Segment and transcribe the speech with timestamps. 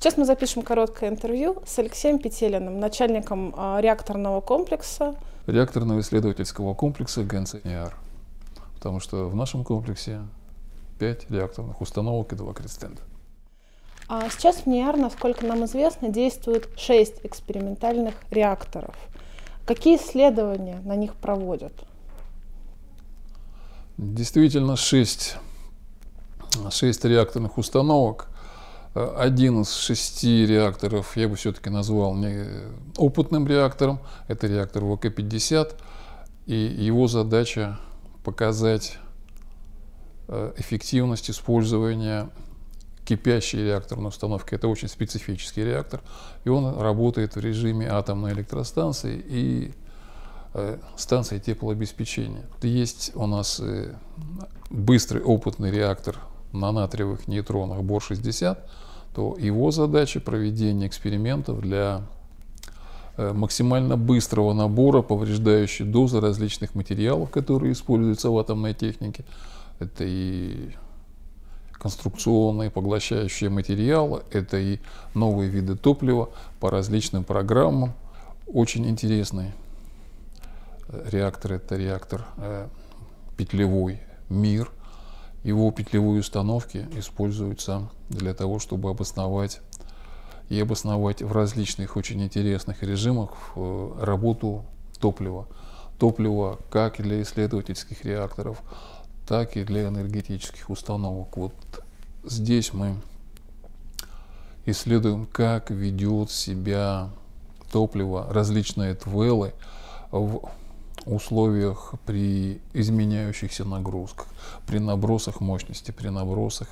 [0.00, 5.16] Сейчас мы запишем короткое интервью с Алексеем Петелиным, начальником а, реакторного комплекса.
[5.48, 7.96] Реакторного исследовательского комплекса ГНЦНИАР.
[8.76, 10.20] Потому что в нашем комплексе
[11.00, 13.02] 5 реакторных установок и 2 крестенда.
[14.06, 18.94] А сейчас в НИАР, насколько нам известно, действует 6 экспериментальных реакторов.
[19.66, 21.72] Какие исследования на них проводят?
[23.96, 25.38] Действительно, 6,
[26.70, 28.28] 6 реакторных установок.
[28.94, 32.46] Один из шести реакторов я бы все-таки назвал не
[32.96, 34.00] опытным реактором.
[34.26, 35.74] Это реактор ВК-50.
[36.46, 37.78] И его задача
[38.24, 38.98] показать
[40.28, 42.30] э, эффективность использования
[43.08, 44.54] кипящей реакторной установки.
[44.54, 46.02] Это очень специфический реактор,
[46.44, 49.74] и он работает в режиме атомной электростанции и
[50.52, 52.44] э, станции теплообеспечения.
[52.60, 53.94] Есть у нас э,
[54.68, 56.16] быстрый опытный реактор
[56.52, 58.58] на натриевых нейтронах БОР-60,
[59.14, 62.02] то его задача проведения экспериментов для
[63.18, 69.24] Э, максимально быстрого набора повреждающей дозы различных материалов, которые используются в атомной технике.
[69.80, 70.70] Это и
[71.72, 74.78] конструкционные поглощающие материалы, это и
[75.14, 77.92] новые виды топлива по различным программам.
[78.46, 79.50] Очень интересный
[80.86, 82.68] э, реактор, это реактор э,
[83.36, 84.70] петлевой «Мир».
[85.44, 89.60] Его петлевые установки используются для того, чтобы обосновать
[90.48, 94.64] и обосновать в различных очень интересных режимах э, работу
[94.98, 95.46] топлива.
[95.98, 98.62] Топливо как для исследовательских реакторов,
[99.26, 101.36] так и для энергетических установок.
[101.36, 101.52] Вот
[102.24, 102.94] здесь мы
[104.64, 107.10] исследуем, как ведет себя
[107.72, 109.52] топливо, различные твелы
[110.10, 110.48] в
[111.08, 114.26] условиях при изменяющихся нагрузках,
[114.66, 116.68] при набросах мощности, при набросах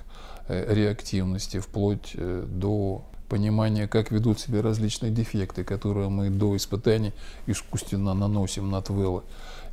[0.48, 7.12] э, реактивности, вплоть э, до понимание, как ведут себя различные дефекты, которые мы до испытаний
[7.47, 9.23] искусственно наносим на твелы.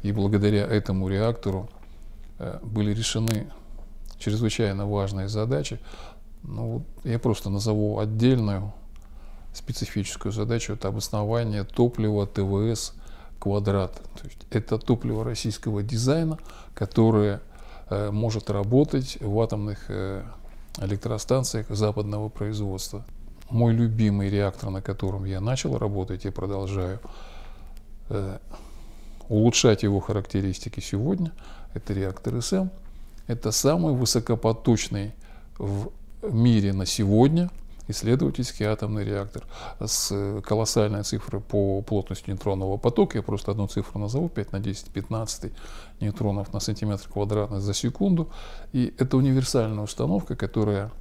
[0.01, 1.69] И благодаря этому реактору
[2.39, 3.51] э, были решены
[4.17, 5.79] чрезвычайно важные задачи.
[6.43, 8.73] Ну, я просто назову отдельную
[9.53, 10.73] специфическую задачу.
[10.73, 12.93] Это обоснование топлива ТВС
[13.43, 13.93] квадрат.
[13.93, 16.37] То есть это топливо российского дизайна,
[16.73, 17.41] которое
[17.89, 20.23] э, может работать в атомных э,
[20.77, 23.03] электростанциях западного производства
[23.49, 27.01] мой любимый реактор, на котором я начал работать и продолжаю
[28.07, 28.37] э,
[29.27, 31.33] улучшать его характеристики сегодня,
[31.73, 32.69] это реактор СМ.
[33.27, 35.11] Это самый высокопоточный
[35.57, 35.91] в
[36.23, 37.51] мире на сегодня
[37.87, 39.45] исследовательский атомный реактор
[39.79, 43.17] с колоссальной цифрой по плотности нейтронного потока.
[43.17, 45.51] Я просто одну цифру назову, 5 на 10, 15
[45.99, 48.29] нейтронов на сантиметр квадратный за секунду.
[48.71, 50.91] И это универсальная установка, которая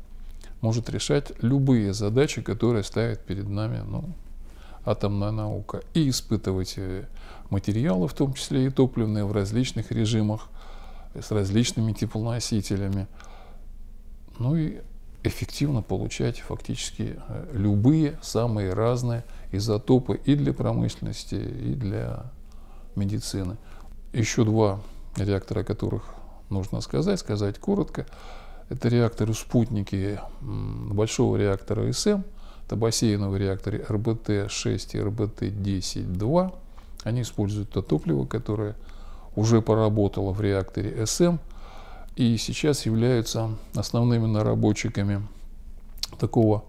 [0.60, 4.04] может решать любые задачи, которые ставит перед нами ну,
[4.84, 5.82] атомная наука.
[5.94, 7.06] И испытывать э,
[7.50, 10.48] материалы, в том числе и топливные, в различных режимах,
[11.14, 13.06] с различными теплоносителями.
[14.38, 14.80] Ну и
[15.24, 22.24] эффективно получать фактически э, любые самые разные изотопы и для промышленности, и для
[22.96, 23.56] медицины.
[24.12, 24.80] Еще два
[25.16, 26.02] реактора, о которых
[26.50, 28.06] нужно сказать, сказать коротко.
[28.68, 32.22] Это реакторы-спутники большого реактора СМ,
[32.66, 36.54] это бассейновые реакторы РБТ-6 и РБТ-10-2.
[37.04, 38.76] Они используют то топливо, которое
[39.36, 41.36] уже поработало в реакторе СМ
[42.16, 45.26] и сейчас являются основными наработчиками
[46.18, 46.64] такого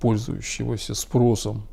[0.00, 1.66] пользующегося спросом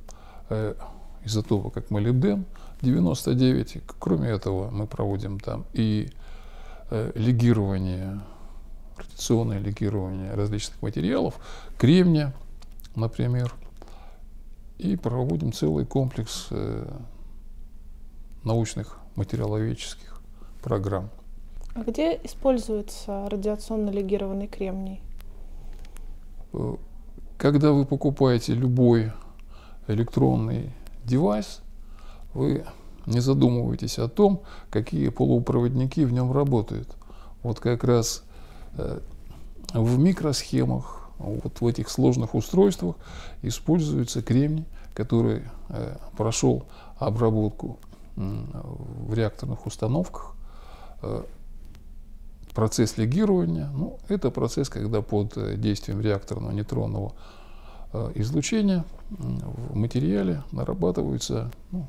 [0.49, 0.75] э,
[1.23, 2.45] изотопа, как молибден
[2.81, 3.83] 99.
[3.99, 6.09] Кроме этого, мы проводим там и
[6.89, 8.21] э, легирование
[8.97, 11.35] радиационное легирование различных материалов,
[11.77, 12.33] кремния,
[12.95, 13.53] например,
[14.77, 16.87] и проводим целый комплекс э,
[18.43, 20.21] научных материаловедческих
[20.61, 21.09] программ.
[21.75, 25.01] А где используется радиационно легированный кремний?
[26.53, 26.75] Э,
[27.37, 29.11] когда вы покупаете любой
[29.87, 30.71] электронный
[31.03, 31.61] девайс,
[32.33, 32.65] вы
[33.05, 34.41] не задумываетесь о том,
[34.71, 36.95] какие полупроводники в нем работают.
[37.43, 38.23] Вот как раз
[38.77, 38.99] Э,
[39.73, 42.95] в микросхемах, вот в этих сложных устройствах
[43.41, 46.65] используется кремний, который э, прошел
[46.97, 47.79] обработку
[48.15, 50.35] в реакторных установках.
[52.55, 57.13] Э, процесс легирования, ну, это процесс, когда под действием реакторного нейтронного
[58.15, 61.87] излучения в материале нарабатываются ну,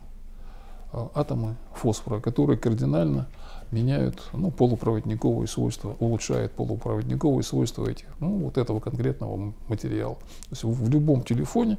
[0.93, 3.27] э, атомы фосфора, которые кардинально
[3.73, 10.15] меняют ну, полупроводниковые свойства, улучшают полупроводниковые свойства этих, ну, вот этого конкретного материала.
[10.15, 11.79] То есть в любом телефоне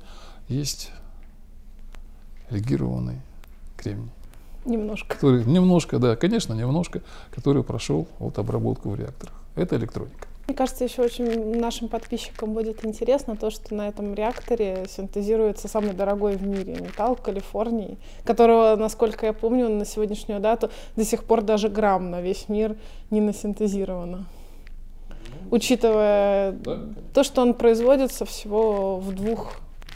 [0.50, 0.92] есть
[2.50, 3.22] легированный
[3.78, 4.12] кремний.
[4.68, 5.16] Немножко.
[5.16, 9.34] Который, немножко, да, конечно, немножко, который прошел вот обработку в реакторах.
[9.56, 10.28] Это электроника.
[10.48, 15.94] Мне кажется, еще очень нашим подписчикам будет интересно то, что на этом реакторе синтезируется самый
[15.94, 21.42] дорогой в мире металл Калифорнии, которого, насколько я помню, на сегодняшнюю дату до сих пор
[21.42, 22.78] даже грамм на весь мир
[23.10, 24.26] не насинтезировано.
[25.52, 26.80] Учитывая да.
[27.14, 29.54] то, что он производится всего в двух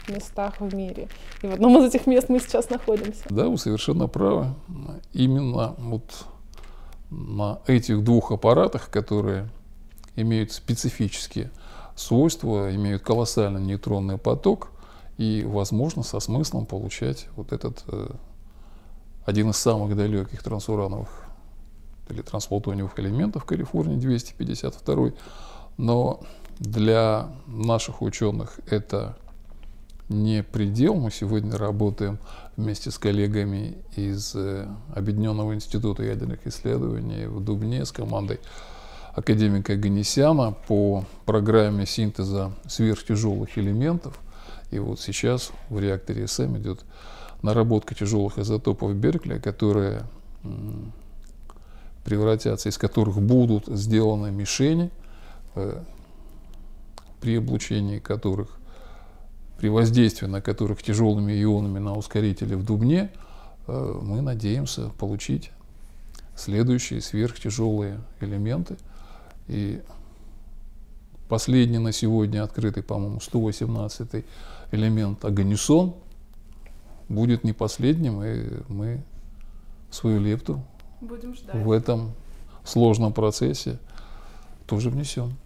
[0.08, 1.08] местах в мире.
[1.42, 3.22] И в одном из этих мест мы сейчас находимся.
[3.28, 4.54] Да, вы совершенно правы.
[5.12, 6.26] Именно вот
[7.10, 9.48] на этих двух аппаратах, которые
[10.16, 11.50] имеют специфические
[11.94, 14.70] свойства, имеют колоссальный нейтронный поток
[15.18, 18.08] и, возможно, со смыслом получать вот этот э,
[19.24, 21.08] один из самых далеких трансурановых
[22.08, 25.12] или трансплутониевых элементов Калифорнии 252.
[25.76, 26.20] Но
[26.58, 29.16] для наших ученых это
[30.12, 30.94] не предел.
[30.94, 32.18] Мы сегодня работаем
[32.56, 38.40] вместе с коллегами из э, Объединенного института ядерных исследований в Дубне с командой
[39.14, 44.18] академика Ганесяна по программе синтеза сверхтяжелых элементов.
[44.70, 46.84] И вот сейчас в реакторе СМ идет
[47.42, 50.04] наработка тяжелых изотопов Беркли, которые
[52.04, 54.90] превратятся, из которых будут сделаны мишени,
[55.54, 55.82] э,
[57.20, 58.58] при облучении которых,
[59.62, 63.10] при воздействии на которых тяжелыми ионами на ускорителе в Дубне,
[63.66, 65.52] э, мы надеемся получить
[66.36, 68.76] следующие сверхтяжелые элементы–
[69.48, 69.82] и
[71.28, 74.24] последний на сегодня открытый, по-моему, 118
[74.70, 75.94] элемент Аганесон
[77.08, 79.02] будет не последним, и мы
[79.90, 80.64] свою лепту
[81.00, 82.12] в этом
[82.64, 83.78] сложном процессе
[84.66, 85.36] тоже внесем.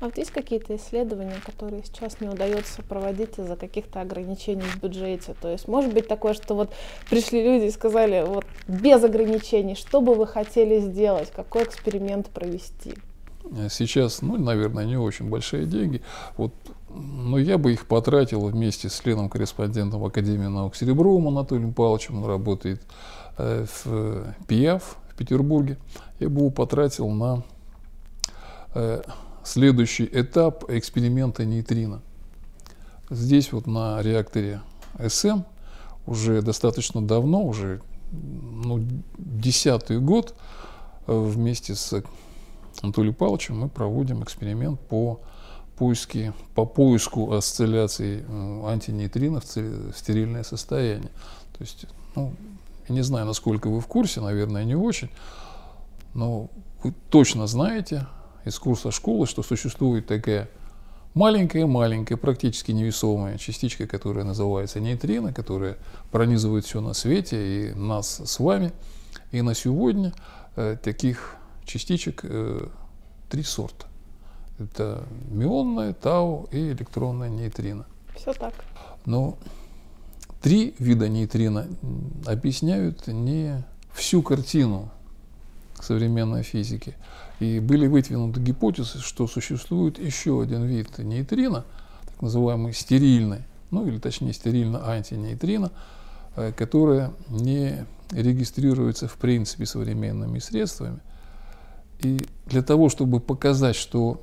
[0.00, 5.34] А вот есть какие-то исследования, которые сейчас не удается проводить из-за каких-то ограничений в бюджете?
[5.40, 6.70] То есть может быть такое, что вот
[7.08, 12.94] пришли люди и сказали, вот без ограничений, что бы вы хотели сделать, какой эксперимент провести?
[13.68, 16.02] Сейчас, ну, наверное, не очень большие деньги.
[16.36, 16.52] Вот,
[16.88, 22.22] но я бы их потратил вместе с членом-корреспондентом Академии наук Серебровым Анатолием Павловичем.
[22.22, 22.82] Он работает
[23.36, 25.76] э, в ПИАФ в Петербурге.
[26.20, 27.42] Я бы его потратил на
[28.74, 29.02] э,
[29.44, 32.02] следующий этап эксперимента нейтрино.
[33.10, 34.60] Здесь вот на реакторе
[35.06, 35.42] СМ
[36.06, 37.80] уже достаточно давно, уже
[38.12, 38.86] ну,
[39.18, 40.34] десятый год,
[41.06, 42.02] э, вместе с
[42.82, 45.20] Анатолием Павловичем мы проводим эксперимент по
[45.76, 51.10] поиске, по поиску осцилляций э, антинейтринов в стерильное состояние.
[51.56, 52.32] То есть, ну,
[52.88, 55.10] я не знаю, насколько вы в курсе, наверное, не очень,
[56.14, 56.48] но
[56.82, 58.06] вы точно знаете
[58.44, 60.48] из курса школы, что существует такая
[61.14, 65.78] маленькая-маленькая, практически невесомая частичка, которая называется нейтрино, которая
[66.10, 68.72] пронизывает все на свете и нас с вами.
[69.30, 70.12] И на сегодня
[70.56, 72.66] э, таких частичек э,
[73.30, 73.86] три сорта.
[74.58, 77.86] Это мионная, тау и электронная нейтрино.
[78.14, 78.54] Все так.
[79.04, 79.36] Но
[80.40, 81.66] три вида нейтрино
[82.26, 84.90] объясняют не всю картину
[85.80, 86.94] современной физики.
[87.40, 91.64] И были выдвинуты гипотезы, что существует еще один вид нейтрино,
[92.06, 95.72] так называемый стерильный, ну или точнее стерильно-антинейтрино,
[96.36, 101.00] э, которое не регистрируется в принципе современными средствами–
[102.00, 104.22] и для того, чтобы показать, что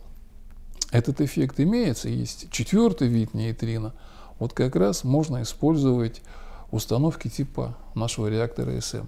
[0.92, 3.94] этот эффект имеется, есть четвертый вид нейтрино,
[4.40, 6.22] вот как раз можно использовать
[6.72, 9.06] установки типа нашего реактора СМ.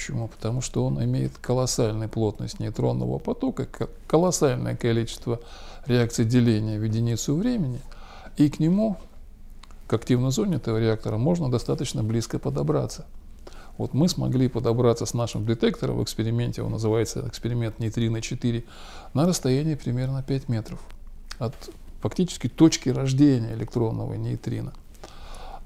[0.00, 0.28] Почему?
[0.28, 3.68] Потому что он имеет колоссальную плотность нейтронного потока,
[4.06, 5.40] колоссальное количество
[5.84, 7.82] реакций деления в единицу времени,
[8.38, 8.96] и к нему,
[9.86, 13.04] к активной зоне этого реактора, можно достаточно близко подобраться–
[13.76, 18.64] вот мы смогли подобраться с нашим детектором в эксперименте, он называется эксперимент нейтрино 4,
[19.14, 20.80] на расстоянии примерно 5 метров
[21.38, 21.54] от
[22.02, 24.74] фактически точки рождения электронного нейтрино.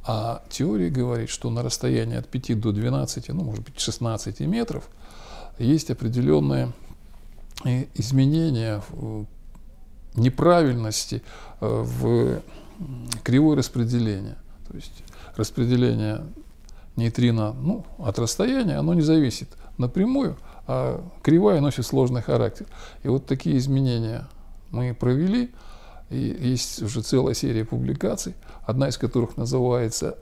[0.06, 4.88] А теория говорит, что на расстоянии от 5 до 12, ну, может быть, 16 метров
[5.58, 6.72] есть определенные
[7.64, 9.26] э, изменения в
[10.14, 11.22] неправильности
[11.60, 12.42] э, в
[13.22, 14.36] кривой распределения.
[14.68, 15.02] То есть
[15.36, 16.24] распределение
[16.96, 22.66] нейтрино ну, от расстояния, оно не зависит напрямую, а кривая носит сложный характер.
[23.02, 24.26] И вот такие изменения
[24.70, 25.50] мы провели,
[26.10, 28.34] и есть уже целая серия публикаций,
[28.64, 30.18] одна из которых называется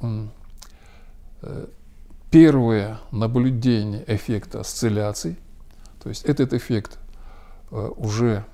[1.43, 1.67] э,
[2.31, 5.37] первое наблюдение эффекта осцилляций,
[6.03, 6.99] то есть этот эффект
[7.71, 8.45] э, уже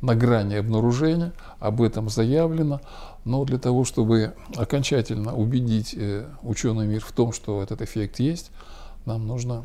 [0.00, 2.80] на грани обнаружения, об этом заявлено,
[3.24, 8.52] но для того, чтобы окончательно убедить э, ученый мир в том, что этот эффект есть,
[9.04, 9.64] нам нужно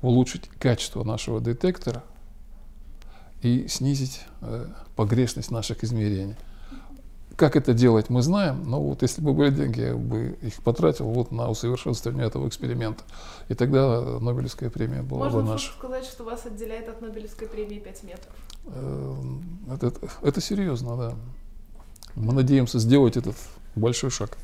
[0.00, 2.02] улучшить качество нашего детектора
[3.42, 6.36] и снизить э, погрешность наших измерений.
[7.36, 11.06] Как это делать, мы знаем, но вот если бы были деньги, я бы их потратил
[11.06, 13.02] вот на усовершенствование этого эксперимента.
[13.48, 15.72] И тогда Нобелевская премия была Можно бы наша.
[15.72, 18.32] сказать, что вас отделяет от Нобелевской премии 5 метров?
[18.66, 19.14] Э,
[19.72, 21.14] это, это серьезно, да.
[22.14, 23.36] Мы надеемся сделать этот
[23.74, 24.36] большой шаг.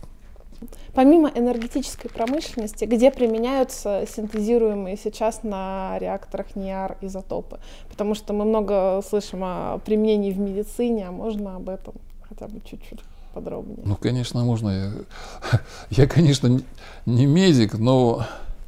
[0.94, 7.60] Помимо энергетической промышленности, где применяются синтезируемые сейчас на реакторах НИАР изотопы?
[7.88, 11.94] Потому что мы много слышим о применении в медицине, а можно об этом
[12.28, 13.00] хотя бы чуть-чуть
[13.32, 13.78] подробнее?
[13.84, 14.70] Ну, конечно, можно.
[14.70, 15.60] Я,
[15.90, 16.60] я конечно,
[17.06, 18.26] не медик, но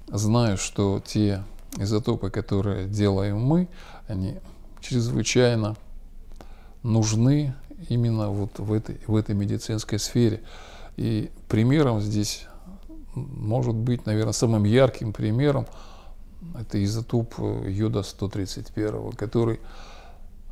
[0.09, 1.43] знаю, что те
[1.79, 3.69] изотопы, которые делаем мы,
[4.09, 4.37] они
[4.81, 5.77] чрезвычайно
[6.83, 7.55] нужны
[7.89, 10.41] именно вот в этой, в этой медицинской сфере.
[11.01, 12.45] И примером здесь
[13.15, 15.67] может быть, наверное, самым ярким примером
[16.59, 19.61] это изотоп йода-131, который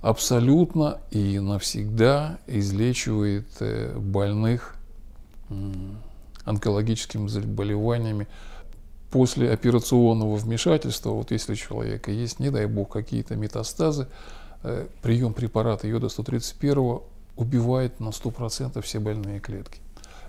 [0.01, 4.75] абсолютно и навсегда излечивает э, больных
[6.47, 8.27] онкологическими заболеваниями
[9.11, 14.09] после операционного вмешательства, вот если у человека есть, не дай бог, какие-то метастазы,
[14.63, 17.03] э, прием препарата йода-131
[17.37, 19.81] убивает на 100% все больные клетки.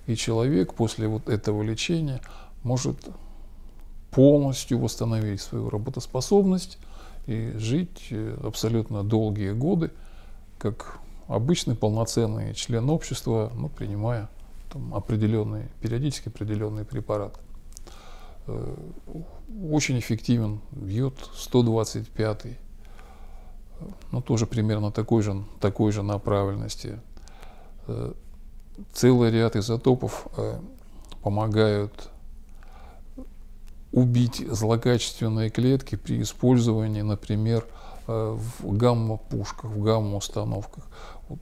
[0.09, 2.19] И человек после вот этого лечения
[2.63, 2.97] может
[4.09, 6.79] полностью восстановить свою работоспособность
[7.27, 9.91] и жить э, абсолютно долгие годы,
[10.57, 10.97] как
[11.27, 14.31] обычный полноценный член общества, ну, принимая
[14.73, 17.39] там, определенные, периодически определенные препараты.
[18.47, 18.75] Э,
[19.63, 22.57] очень эффективен йод 125
[24.11, 26.99] ну, тоже примерно такой же, такой же направленности.
[28.79, 30.59] Э, целый ряд изотопов э,
[31.21, 32.09] помогают
[33.91, 37.65] убить злокачественные клетки при использовании, например,
[38.07, 40.85] э, в гамма-пушках, в гамма-установках.
[41.27, 41.39] Вот,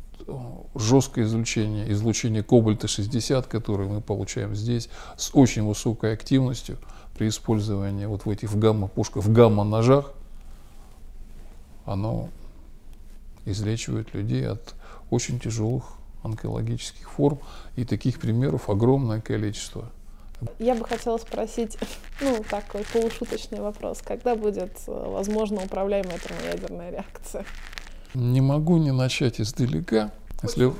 [0.75, 6.77] жесткое излучение, излучение кобальта-60, которое мы получаем здесь, с очень высокой активностью
[7.17, 10.13] при использовании вот в этих гамма-пушках, в гамма-ножах,
[11.85, 12.29] оно
[13.45, 14.75] излечивает людей от
[15.09, 17.39] очень тяжелых онкологических форм.
[17.75, 19.89] И таких примеров огромное количество.
[20.59, 21.77] Я бы хотела спросить,
[22.21, 24.01] ну, такой полушуточный вопрос.
[24.03, 27.45] Когда будет, э, возможно, управляемая термоядерная реакция?
[28.13, 30.11] Не могу не начать издалека.
[30.43, 30.71] Если,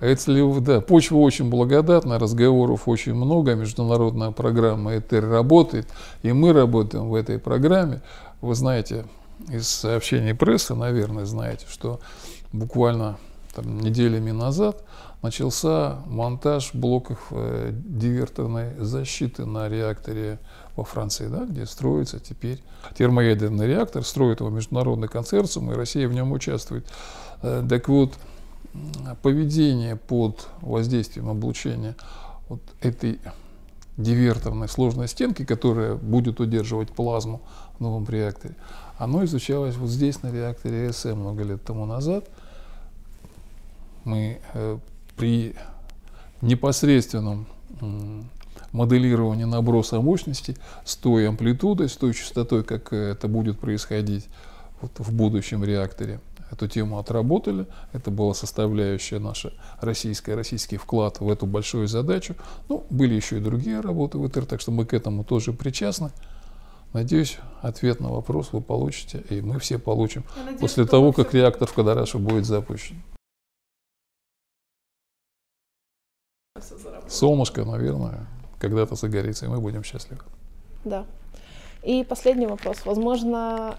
[0.00, 5.88] если, да, почва очень благодатна, разговоров очень много, международная программа ЭТР работает,
[6.22, 8.00] и мы работаем в этой программе.
[8.40, 9.04] Вы знаете,
[9.48, 12.00] из сообщений прессы, наверное, знаете, что
[12.52, 13.18] буквально
[13.54, 14.82] там, неделями назад
[15.22, 20.38] начался монтаж блоков э, диверторной защиты на реакторе
[20.74, 22.62] во Франции, да, где строится теперь
[22.96, 26.86] термоядерный реактор, строит его международный консорциум, и Россия в нем участвует.
[27.42, 28.14] Э, так вот,
[29.22, 31.94] поведение под воздействием облучения
[32.48, 33.20] вот этой
[33.96, 37.42] диверторной сложной стенки, которая будет удерживать плазму
[37.76, 38.54] в новом реакторе,
[38.98, 42.28] оно изучалось вот здесь, на реакторе СМ много лет тому назад.
[44.04, 44.78] Мы э,
[45.16, 45.54] при
[46.40, 47.46] непосредственном
[47.80, 48.22] э,
[48.72, 54.28] моделировании наброса мощности с той амплитудой, с той частотой, как это будет происходить
[54.80, 57.66] вот в будущем реакторе, эту тему отработали.
[57.92, 62.34] Это была составляющая наша российская, российский вклад в эту большую задачу.
[62.68, 66.10] Ну, были еще и другие работы в ИТР, так что мы к этому тоже причастны.
[66.92, 71.66] Надеюсь, ответ на вопрос вы получите, и мы все получим надеюсь, после того, как реактор
[71.66, 73.02] в Кадараше будет запущен.
[77.12, 78.26] Солнышко, наверное,
[78.58, 80.22] когда-то загорится, и мы будем счастливы.
[80.84, 81.04] Да.
[81.82, 82.78] И последний вопрос.
[82.84, 83.76] Возможно,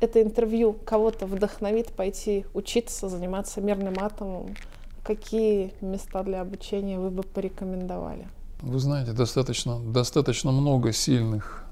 [0.00, 4.54] это интервью кого-то вдохновит пойти учиться, заниматься мирным атомом.
[5.02, 8.26] Какие места для обучения вы бы порекомендовали?
[8.62, 11.64] Вы знаете, достаточно, достаточно много сильных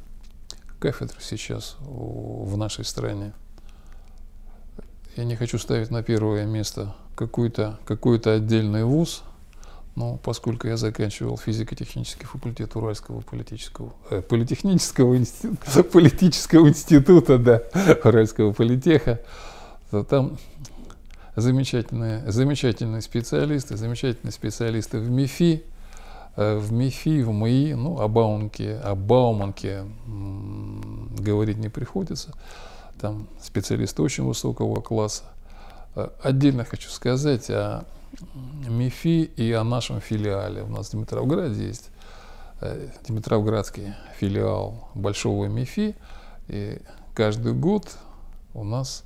[0.78, 3.32] кафедр сейчас в нашей стране.
[5.16, 9.22] Я не хочу ставить на первое место какой-то какой отдельный вуз,
[9.94, 17.62] но поскольку я заканчивал физико-технический факультет Уральского политического, э, политехнического института, политического института, да,
[18.04, 19.20] Уральского политеха,
[19.90, 20.38] то там
[21.36, 25.64] замечательные, замечательные специалисты, замечательные специалисты в МИФИ,
[26.34, 32.32] Э, в МИФИ, в МИИ, ну, о Бауманке, о Бауманке говорить не приходится.
[33.00, 35.24] Там специалисты очень высокого класса.
[35.94, 37.84] Э, отдельно хочу сказать о
[38.68, 40.62] МИФИ и о нашем филиале.
[40.62, 41.90] У нас в Дмитровграде есть
[42.60, 45.94] э, Дмитровградский филиал Большого МИФИ.
[46.48, 46.78] И
[47.14, 47.96] каждый год
[48.54, 49.04] у нас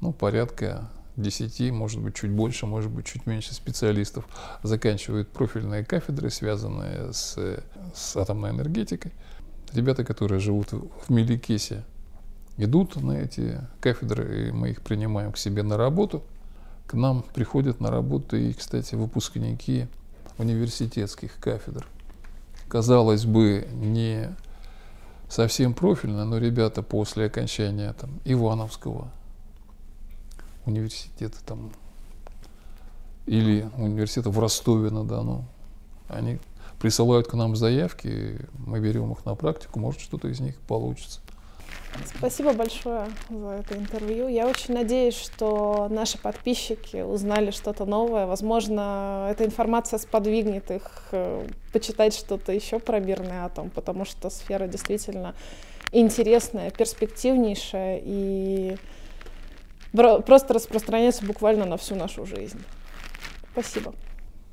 [0.00, 4.26] ну, порядка 10, может быть, чуть больше, может быть, чуть меньше специалистов
[4.62, 7.38] заканчивают профильные кафедры, связанные с,
[7.94, 9.12] с атомной энергетикой.
[9.72, 11.84] Ребята, которые живут в Меликесе,
[12.56, 16.22] идут на эти кафедры, и мы их принимаем к себе на работу.
[16.86, 19.88] К нам приходят на работу и, кстати, выпускники
[20.38, 21.86] университетских кафедр.
[22.68, 24.34] Казалось бы, не
[25.28, 29.10] совсем профильно, но ребята после окончания там, Ивановского
[30.64, 31.72] университета там,
[33.26, 35.44] или университета в Ростове-на-Дону,
[36.08, 36.38] они
[36.78, 41.20] присылают к нам заявки, мы берем их на практику, может что-то из них получится.
[42.04, 44.28] Спасибо большое за это интервью.
[44.28, 48.26] Я очень надеюсь, что наши подписчики узнали что-то новое.
[48.26, 54.66] Возможно, эта информация сподвигнет их э, почитать что-то еще про мирный атом, потому что сфера
[54.66, 55.34] действительно
[55.92, 58.76] интересная, перспективнейшая и
[59.92, 62.62] просто распространяется буквально на всю нашу жизнь.
[63.52, 63.94] Спасибо.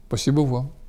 [0.08, 0.83] Спасибо вам.